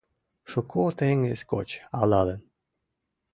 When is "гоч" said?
1.51-1.69